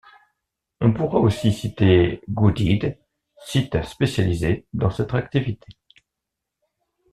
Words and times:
On 0.79 0.93
pourra 0.93 1.19
aussi 1.19 1.53
citer 1.53 2.23
Goodeed, 2.27 2.97
site 3.37 3.83
spécialisé 3.83 4.65
dans 4.73 4.89
cette 4.89 5.13
activité. 5.13 5.77